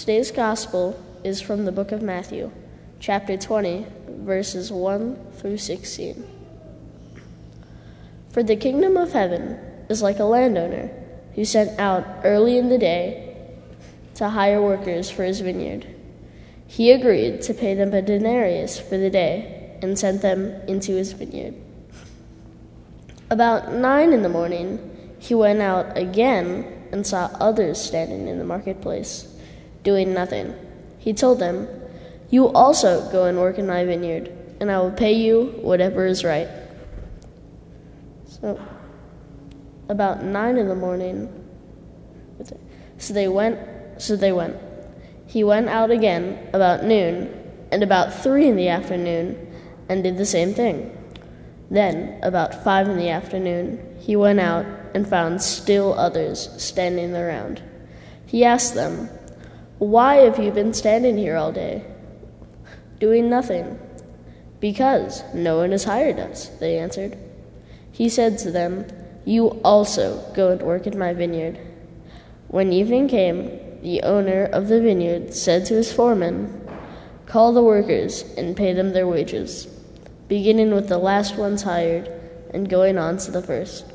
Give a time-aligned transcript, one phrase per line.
[0.00, 2.50] Today's gospel is from the book of Matthew,
[3.00, 6.26] chapter 20, verses 1 through 16.
[8.30, 9.58] For the kingdom of heaven
[9.90, 10.90] is like a landowner
[11.34, 13.36] who sent out early in the day
[14.14, 15.86] to hire workers for his vineyard.
[16.66, 21.12] He agreed to pay them a denarius for the day and sent them into his
[21.12, 21.56] vineyard.
[23.28, 28.46] About nine in the morning, he went out again and saw others standing in the
[28.46, 29.26] marketplace,
[29.82, 30.54] doing nothing.
[30.98, 31.68] He told them,
[32.30, 36.24] You also go and work in my vineyard, and I will pay you whatever is
[36.24, 36.48] right.
[38.26, 38.60] So,
[39.88, 41.28] about nine in the morning,
[42.98, 43.58] so they went.
[44.00, 44.56] So they went.
[45.26, 47.34] He went out again about noon,
[47.72, 49.36] and about three in the afternoon,
[49.88, 50.96] and did the same thing.
[51.70, 57.62] Then, about five in the afternoon, he went out and found still others standing around.
[58.26, 59.08] He asked them,
[59.80, 61.82] Why have you been standing here all day?
[62.98, 63.78] Doing nothing.
[64.60, 67.16] Because no one has hired us, they answered.
[67.90, 68.84] He said to them,
[69.24, 71.58] You also go and work in my vineyard.
[72.48, 76.60] When evening came, the owner of the vineyard said to his foreman,
[77.24, 79.64] Call the workers and pay them their wages,
[80.28, 82.12] beginning with the last ones hired
[82.52, 83.86] and going on to the first.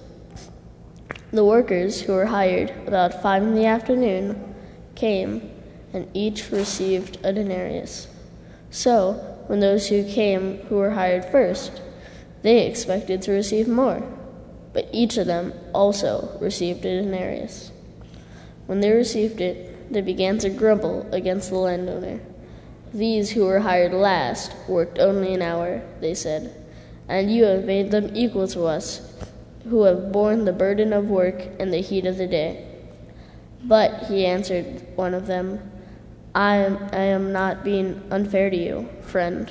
[1.29, 4.55] The workers who were hired about five in the afternoon
[4.95, 5.51] came,
[5.95, 8.07] and each received a denarius.
[8.69, 9.13] So,
[9.47, 11.81] when those who came who were hired first,
[12.41, 14.03] they expected to receive more,
[14.73, 17.71] but each of them also received a denarius.
[18.67, 22.19] When they received it, they began to grumble against the landowner.
[22.93, 26.53] These who were hired last worked only an hour, they said,
[27.07, 29.13] and you have made them equal to us
[29.69, 32.67] who have borne the burden of work and the heat of the day.
[33.63, 35.71] But he answered one of them,
[36.35, 39.49] I am, I am not being unfair to you, friend.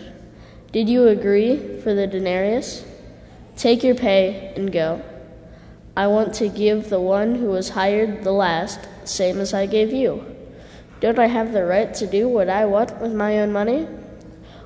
[0.70, 2.84] Did you agree for the denarius?
[3.56, 5.02] Take your pay and go.
[5.96, 9.94] I want to give the one who was hired the last, same as I gave
[9.94, 10.26] you.
[11.00, 13.88] Don't I have the right to do what I want with my own money?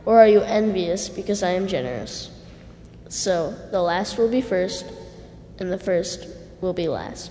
[0.04, 2.32] Or are you envious because I am generous?
[3.08, 4.86] So the last will be first
[5.60, 6.26] and the first
[6.60, 7.30] will be last.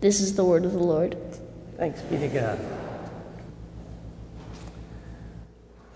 [0.00, 1.16] This is the word of the Lord.
[1.80, 2.60] Thanks be to God.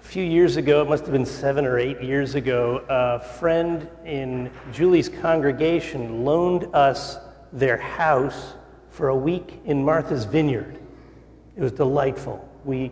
[0.00, 3.87] A few years ago, it must have been seven or eight years ago, a friend
[4.06, 7.19] in Julie's congregation loaned us
[7.53, 8.55] their house
[8.89, 10.78] for a week in Martha's Vineyard.
[11.55, 12.49] It was delightful.
[12.65, 12.91] We,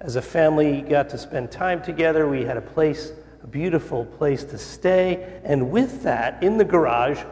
[0.00, 2.28] as a family, got to spend time together.
[2.28, 3.12] We had a place
[3.44, 5.40] a beautiful place to stay.
[5.44, 7.22] And with that, in the garage,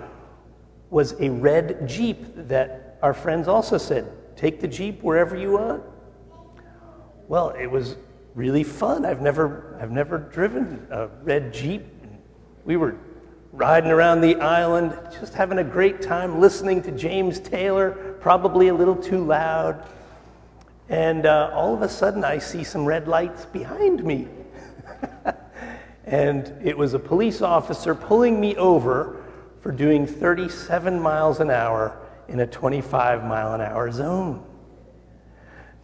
[0.91, 4.07] was a red Jeep that our friends also said,
[4.43, 5.85] take the Jeep wherever you want.
[7.29, 7.95] Well, it was
[8.35, 9.05] really fun.
[9.05, 11.87] I've never, I've never driven a red Jeep.
[12.65, 12.97] We were
[13.53, 18.75] riding around the island, just having a great time listening to James Taylor, probably a
[18.75, 19.89] little too loud.
[20.89, 24.27] And uh, all of a sudden, I see some red lights behind me.
[26.05, 29.23] and it was a police officer pulling me over
[29.61, 31.97] for doing 37 miles an hour
[32.29, 34.45] in a 25 mile an hour zone.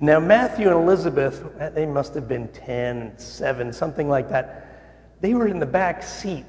[0.01, 5.17] Now, Matthew and Elizabeth, uh, they must have been 10, 7, something like that.
[5.21, 6.47] They were in the back seat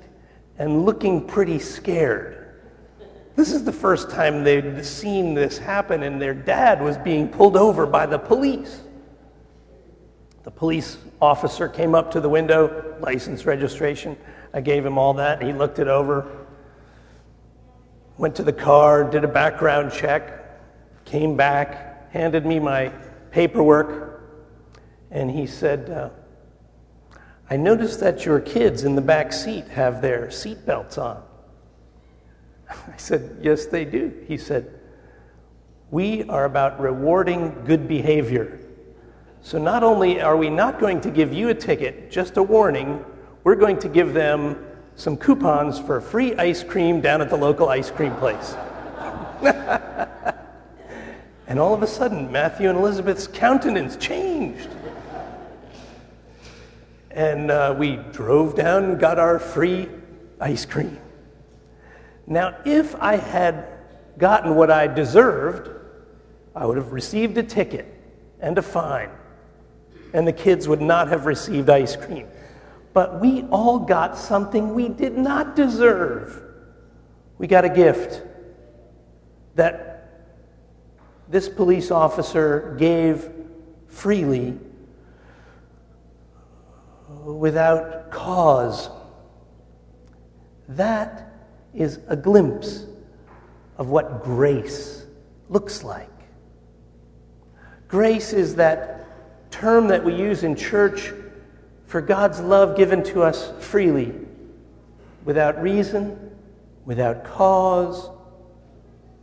[0.60, 2.40] and looking pretty scared.
[3.36, 7.58] This is the first time they'd seen this happen, and their dad was being pulled
[7.58, 8.82] over by the police.
[10.44, 14.18] The police officer came up to the window, license registration.
[14.54, 15.42] I gave him all that.
[15.42, 16.39] He looked it over,
[18.20, 22.90] went to the car, did a background check, came back, handed me my
[23.32, 24.22] paperwork,
[25.10, 26.10] and he said, uh,
[27.50, 31.24] I noticed that your kids in the back seat have their seatbelts on.
[32.70, 34.14] I said, Yes, they do.
[34.28, 34.70] He said,
[35.90, 38.60] We are about rewarding good behavior.
[39.42, 43.04] So not only are we not going to give you a ticket, just a warning,
[43.46, 44.66] we're going to give them
[45.00, 48.54] some coupons for free ice cream down at the local ice cream place.
[51.48, 54.68] and all of a sudden, Matthew and Elizabeth's countenance changed.
[57.12, 59.88] And uh, we drove down and got our free
[60.42, 61.00] ice cream.
[62.28, 63.68] Now, if I had
[64.18, 65.70] gotten what I deserved,
[66.54, 67.88] I would have received a ticket
[68.42, 69.12] and a fine
[70.14, 72.28] and the kids would not have received ice cream.
[72.94, 76.42] But we all got something we did not deserve.
[77.38, 78.22] We got a gift
[79.56, 79.90] that
[81.30, 83.30] this police officer gave
[83.88, 84.58] freely
[87.24, 88.90] without cause.
[90.70, 91.32] That
[91.74, 92.86] is a glimpse
[93.78, 95.06] of what grace
[95.50, 96.10] looks like.
[97.88, 99.06] Grace is that
[99.52, 101.12] term that we use in church
[101.90, 104.14] for God's love given to us freely,
[105.26, 106.36] without reason,
[106.86, 108.12] without cause,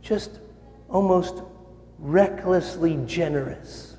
[0.01, 0.41] just
[0.89, 1.41] almost
[1.97, 3.95] recklessly generous.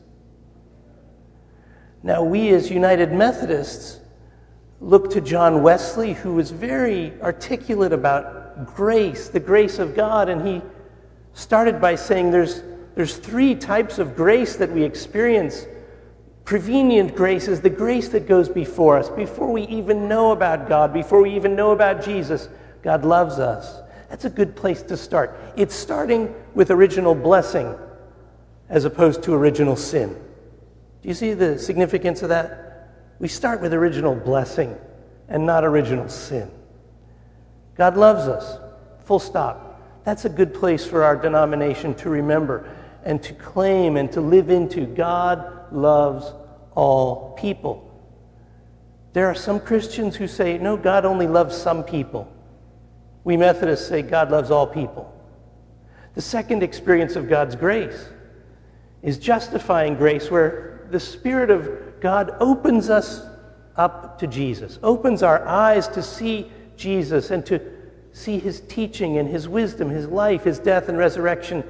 [2.03, 4.01] Now, we as United Methodists
[4.83, 10.47] look to John Wesley, who was very articulate about grace, the grace of God, and
[10.47, 10.61] he
[11.33, 12.63] started by saying there's,
[12.97, 15.67] there's three types of grace that we experience.
[16.49, 20.95] Prevenient grace is the grace that goes before us, before we even know about God,
[20.95, 22.49] before we even know about Jesus.
[22.83, 23.83] God loves us.
[24.09, 25.39] That's a good place to start.
[25.57, 27.77] It's starting with original blessing
[28.71, 30.15] as opposed to original sin.
[31.03, 32.95] Do you see the significance of that?
[33.19, 34.75] We start with original blessing
[35.29, 36.51] and not original sin.
[37.77, 38.59] God loves us,
[39.05, 39.83] full stop.
[40.03, 42.75] That's a good place for our denomination to remember
[43.05, 44.87] and to claim and to live into.
[44.87, 46.33] God loves
[46.75, 47.85] all people.
[49.13, 52.33] There are some Christians who say, no, God only loves some people.
[53.25, 55.13] We Methodists say God loves all people.
[56.15, 58.09] The second experience of God's grace
[59.03, 63.23] is justifying grace, where the Spirit of God opens us
[63.77, 67.61] up to Jesus, opens our eyes to see Jesus and to
[68.13, 71.63] see his teaching and his wisdom, his life, his death and resurrection,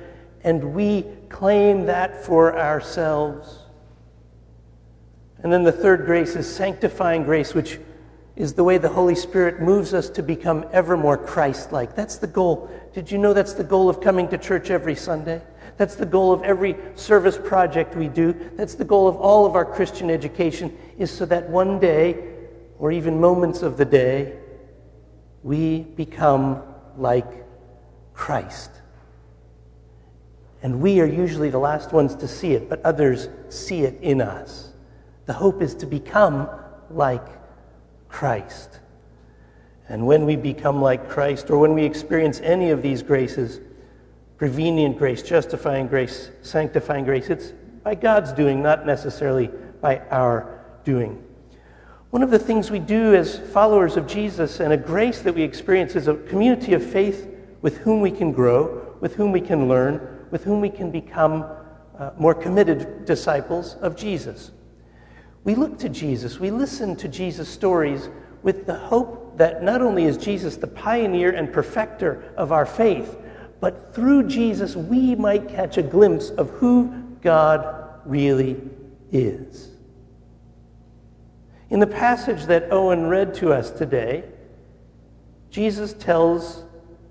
[0.44, 3.58] and we claim that for ourselves.
[5.42, 7.78] And then the third grace is sanctifying grace, which
[8.34, 11.94] is the way the Holy Spirit moves us to become ever more Christ like.
[11.96, 12.70] That's the goal.
[12.92, 15.42] Did you know that's the goal of coming to church every Sunday?
[15.76, 18.32] That's the goal of every service project we do.
[18.56, 22.24] That's the goal of all of our Christian education, is so that one day,
[22.78, 24.38] or even moments of the day,
[25.42, 26.62] we become
[26.96, 27.46] like
[28.14, 28.70] Christ.
[30.62, 34.20] And we are usually the last ones to see it, but others see it in
[34.20, 34.67] us.
[35.28, 36.48] The hope is to become
[36.88, 37.26] like
[38.08, 38.80] Christ.
[39.90, 43.60] And when we become like Christ, or when we experience any of these graces,
[44.38, 47.52] prevenient grace, justifying grace, sanctifying grace, it's
[47.84, 49.50] by God's doing, not necessarily
[49.82, 51.22] by our doing.
[52.08, 55.42] One of the things we do as followers of Jesus and a grace that we
[55.42, 57.28] experience is a community of faith
[57.60, 61.44] with whom we can grow, with whom we can learn, with whom we can become
[61.98, 64.52] uh, more committed disciples of Jesus.
[65.44, 68.08] We look to Jesus, we listen to Jesus' stories
[68.42, 73.16] with the hope that not only is Jesus the pioneer and perfecter of our faith,
[73.60, 76.88] but through Jesus we might catch a glimpse of who
[77.22, 78.60] God really
[79.12, 79.70] is.
[81.70, 84.24] In the passage that Owen read to us today,
[85.50, 86.64] Jesus tells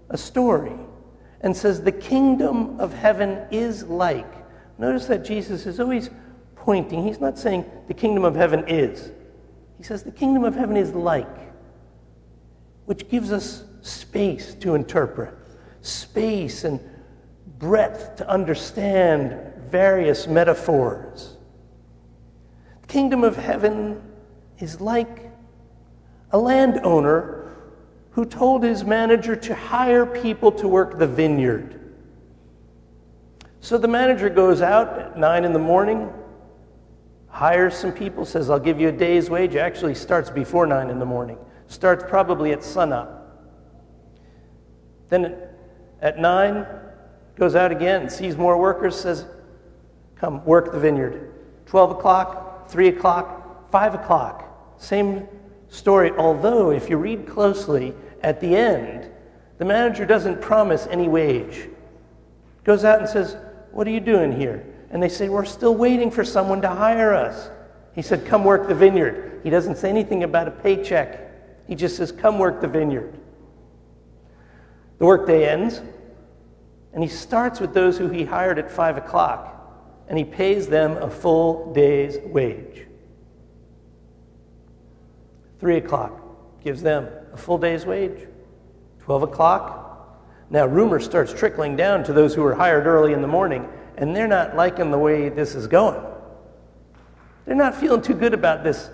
[0.10, 0.74] a story
[1.42, 4.34] and says, The kingdom of heaven is like.
[4.80, 6.10] Notice that Jesus is always
[6.68, 7.02] pointing.
[7.02, 9.10] He's not saying the kingdom of heaven is.
[9.78, 11.54] He says the kingdom of heaven is like,
[12.84, 15.34] which gives us space to interpret,
[15.80, 16.81] space and
[17.58, 19.40] breadth to understand
[19.72, 21.38] various metaphors.
[22.81, 24.02] The kingdom of heaven
[24.59, 25.31] is like
[26.31, 27.50] a landowner
[28.12, 31.95] who told his manager to hire people to work the vineyard.
[33.62, 36.12] So the manager goes out at nine in the morning,
[37.38, 39.56] hires some people, says, I'll give you a day's wage.
[39.56, 43.14] Actually, starts before 9 in the morning, starts probably at sunup.
[45.10, 45.38] Then
[46.02, 46.66] at 9,
[47.36, 49.28] goes out again, sees more workers, says,
[50.16, 51.32] Come, work the vineyard.
[51.68, 54.74] 12 o'clock, 3 o'clock, 5 o'clock.
[54.80, 55.28] Same
[55.68, 59.12] story, although if you read closely, at the end,
[59.60, 61.70] the manager doesn't promise any wage.
[62.64, 63.38] Goes out and says,
[63.72, 64.66] What are you doing here?
[64.90, 67.50] And they say, We're still waiting for someone to hire us.
[67.94, 69.42] He said, Come work the vineyard.
[69.44, 71.68] He doesn't say anything about a paycheck.
[71.68, 73.18] He just says, Come work the vineyard.
[75.00, 75.82] The workday ends,
[76.94, 79.54] and he starts with those who he hired at 5 o'clock,
[80.08, 82.86] and he pays them a full day's wage.
[85.60, 86.20] 3 o'clock
[86.64, 88.28] gives them a full day's wage.
[89.02, 89.84] 12 o'clock.
[90.50, 94.16] Now, rumor starts trickling down to those who were hired early in the morning and
[94.16, 95.99] they're not liking the way this is going.
[97.45, 98.89] They're not feeling too good about this,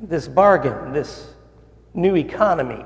[0.00, 1.30] this bargain, this
[1.92, 2.84] new economy.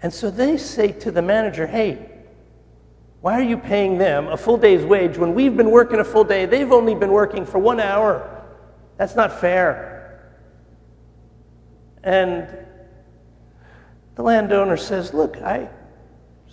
[0.00, 2.08] And so they say to the manager, hey,
[3.20, 6.24] Why are you paying them a full day's wage when we've been working a full
[6.24, 6.46] day?
[6.46, 8.44] They've only been working for one hour.
[8.96, 10.34] That's not fair.
[12.04, 12.48] And
[14.16, 15.70] the landowner says, Look, I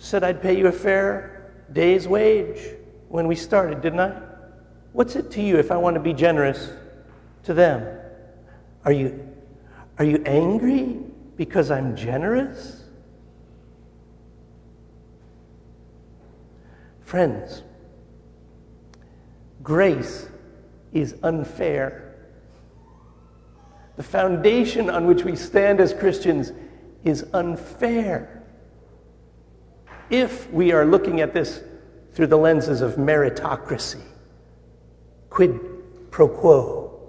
[0.00, 2.74] said I'd pay you a fair day's wage
[3.08, 4.18] when we started, didn't I?
[4.92, 6.70] What's it to you if I want to be generous
[7.44, 7.86] to them?
[8.86, 9.28] Are you,
[9.98, 10.98] are you angry
[11.36, 12.82] because I'm generous?
[17.02, 17.62] Friends,
[19.62, 20.28] grace
[20.94, 22.16] is unfair.
[23.96, 26.52] The foundation on which we stand as Christians
[27.04, 28.39] is unfair.
[30.10, 31.62] If we are looking at this
[32.12, 34.02] through the lenses of meritocracy,
[35.30, 35.60] quid
[36.10, 37.00] pro quo,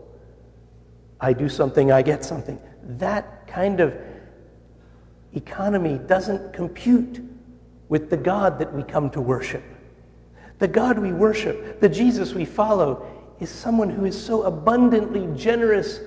[1.20, 3.98] I do something, I get something, that kind of
[5.34, 7.22] economy doesn't compute
[7.90, 9.64] with the God that we come to worship.
[10.60, 13.08] The God we worship, the Jesus we follow,
[13.40, 16.00] is someone who is so abundantly generous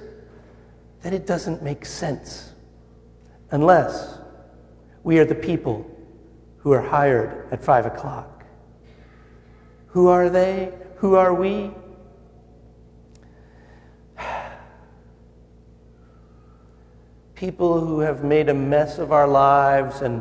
[1.03, 2.53] that it doesn't make sense
[3.51, 4.19] unless
[5.03, 5.91] we are the people
[6.65, 8.45] who are hired at five o'clock.
[9.89, 10.73] Who are they?
[10.97, 11.71] Who are we?
[17.37, 20.21] People who have made a mess of our lives and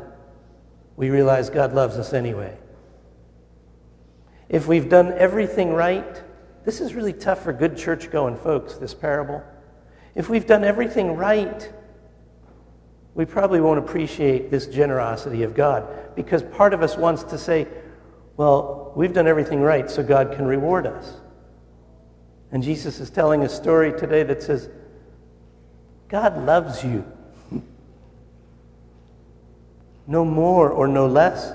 [0.95, 2.59] we realize God loves us anyway
[4.53, 6.21] if we've done everything right,
[6.63, 9.43] this is really tough for good church going folks, this parable.
[10.13, 11.73] If we've done everything right,
[13.15, 17.67] we probably won't appreciate this generosity of God because part of us wants to say,
[18.37, 21.13] well, we've done everything right, so God can reward us.
[22.51, 24.69] And Jesus is telling a story today that says,
[26.07, 27.05] God loves you.
[30.05, 31.53] No more or no less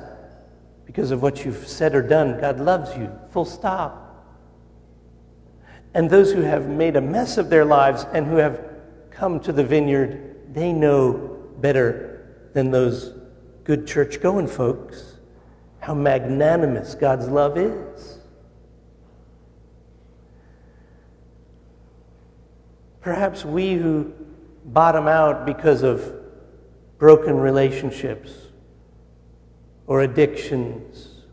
[0.87, 2.41] because of what you've said or done.
[2.41, 4.05] God loves you, full stop.
[5.95, 8.65] And those who have made a mess of their lives and who have
[9.11, 13.15] come to the vineyard, they know better than those
[13.65, 15.19] good church going folks
[15.81, 18.19] how magnanimous God's love is.
[23.01, 24.13] Perhaps we who
[24.67, 26.13] bottom out because of
[26.99, 28.33] broken relationships
[29.87, 31.25] or addictions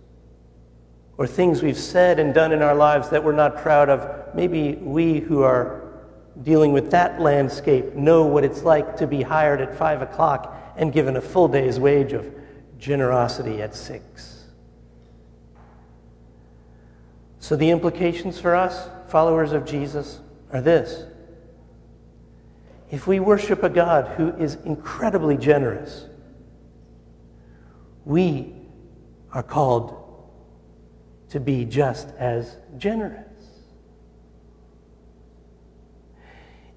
[1.17, 4.75] or things we've said and done in our lives that we're not proud of, maybe
[4.75, 5.84] we who are
[6.43, 10.91] dealing with that landscape know what it's like to be hired at five o'clock and
[10.91, 12.33] given a full day's wage of
[12.77, 14.43] generosity at six.
[17.39, 20.19] So, the implications for us, followers of Jesus,
[20.51, 21.05] are this.
[22.91, 26.05] If we worship a God who is incredibly generous,
[28.03, 28.53] we
[29.31, 30.01] are called
[31.29, 33.34] to be just as generous.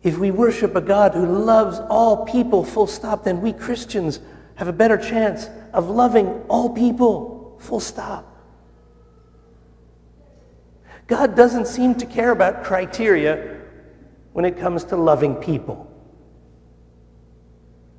[0.09, 4.21] If we worship a God who loves all people, full stop, then we Christians
[4.55, 8.25] have a better chance of loving all people, full stop.
[11.09, 13.61] God doesn't seem to care about criteria
[14.33, 15.87] when it comes to loving people.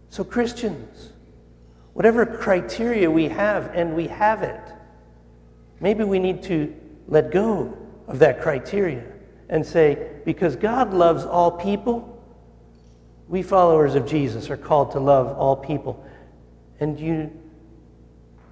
[0.09, 1.13] So, Christians,
[1.93, 4.73] whatever criteria we have, and we have it,
[5.79, 6.75] maybe we need to
[7.07, 9.18] let go of that criteria
[9.49, 12.15] and say, because God loves all people,
[13.27, 16.05] we followers of Jesus are called to love all people.
[16.79, 17.31] And you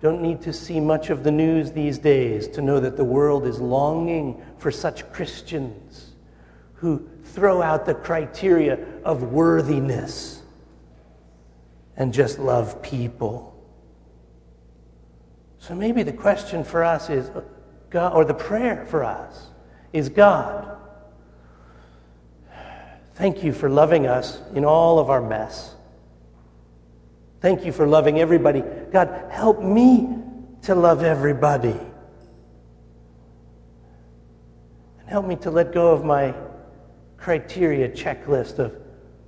[0.01, 3.45] don't need to see much of the news these days to know that the world
[3.45, 6.13] is longing for such Christians
[6.75, 10.43] who throw out the criteria of worthiness
[11.95, 13.53] and just love people.
[15.59, 17.41] So maybe the question for us is uh,
[17.89, 19.47] God, or the prayer for us
[19.91, 20.77] is God,
[23.17, 25.75] thank you for loving us in all of our mess.
[27.41, 28.63] Thank you for loving everybody.
[28.91, 30.09] God, help me
[30.63, 31.75] to love everybody.
[34.99, 36.33] And help me to let go of my
[37.17, 38.75] criteria checklist of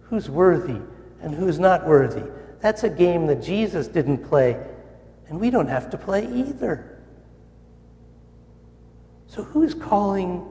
[0.01, 0.81] who's worthy
[1.21, 2.23] and who's not worthy
[2.59, 4.59] that's a game that Jesus didn't play,
[5.27, 7.01] and we don't have to play either.
[9.27, 10.45] So, who's calling,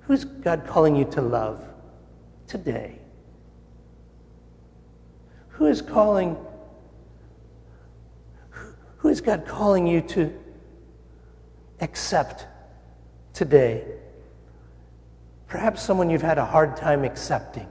[0.00, 1.66] who's God calling you to love
[2.46, 2.98] today?
[5.48, 6.36] Who is calling,
[8.96, 10.32] who is God calling you to
[11.80, 12.46] accept
[13.32, 13.84] today?
[15.46, 17.68] Perhaps someone you've had a hard time accepting.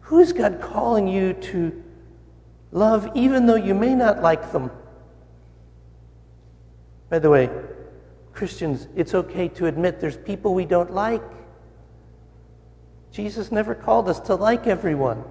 [0.00, 1.82] Who is God calling you to
[2.72, 4.70] love even though you may not like them
[7.08, 7.50] By the way,
[8.36, 11.22] Christians, it's okay to admit there's people we don't like.
[13.10, 15.24] Jesus never called us to like everyone.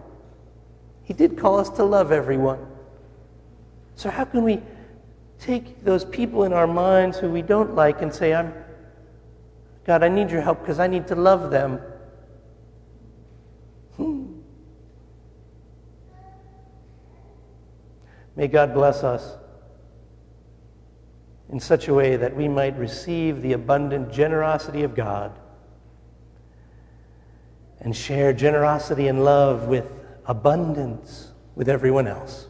[1.04, 2.66] He did call us to love everyone.
[3.96, 4.60] So, how can we
[5.40, 8.52] take those people in our minds who we don't like and say, I'm,
[9.86, 11.80] God, I need your help because I need to love them?
[13.98, 14.26] Hmm.
[18.36, 19.38] May God bless us
[21.50, 25.32] in such a way that we might receive the abundant generosity of God
[27.80, 29.86] and share generosity and love with
[30.26, 32.48] abundance with everyone else.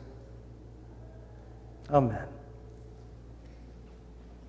[1.89, 2.27] Amen.